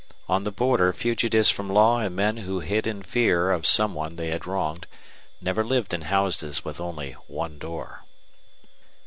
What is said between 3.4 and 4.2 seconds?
of some one